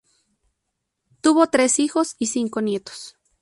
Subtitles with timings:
[1.21, 3.19] Tuvo tres hijos y cinco nietos.